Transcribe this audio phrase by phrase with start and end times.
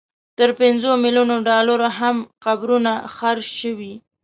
[0.37, 2.15] تر پنځو ملیونو ډالرو هم
[2.45, 3.93] قبرونه خرڅ شوي.